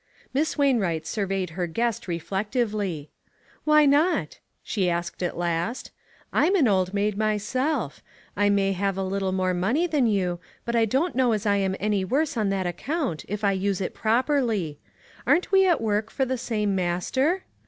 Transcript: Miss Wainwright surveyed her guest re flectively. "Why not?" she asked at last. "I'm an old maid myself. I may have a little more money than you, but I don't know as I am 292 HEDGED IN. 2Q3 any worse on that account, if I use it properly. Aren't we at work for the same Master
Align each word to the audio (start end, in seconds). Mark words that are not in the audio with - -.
Miss 0.33 0.57
Wainwright 0.57 1.05
surveyed 1.05 1.51
her 1.51 1.67
guest 1.67 2.07
re 2.07 2.19
flectively. 2.19 3.09
"Why 3.65 3.85
not?" 3.85 4.39
she 4.63 4.89
asked 4.89 5.21
at 5.21 5.37
last. 5.37 5.91
"I'm 6.33 6.55
an 6.55 6.67
old 6.67 6.91
maid 6.91 7.15
myself. 7.19 8.01
I 8.35 8.49
may 8.49 8.71
have 8.71 8.97
a 8.97 9.03
little 9.03 9.31
more 9.31 9.53
money 9.53 9.85
than 9.85 10.07
you, 10.07 10.39
but 10.65 10.75
I 10.75 10.85
don't 10.85 11.13
know 11.13 11.33
as 11.33 11.45
I 11.45 11.57
am 11.57 11.73
292 11.73 11.85
HEDGED 11.85 11.93
IN. 11.93 11.97
2Q3 11.97 11.97
any 11.99 12.05
worse 12.23 12.37
on 12.37 12.49
that 12.49 12.65
account, 12.65 13.25
if 13.27 13.43
I 13.43 13.51
use 13.51 13.79
it 13.79 13.93
properly. 13.93 14.79
Aren't 15.27 15.51
we 15.51 15.67
at 15.67 15.79
work 15.81 16.09
for 16.09 16.25
the 16.25 16.35
same 16.39 16.73
Master 16.73 17.43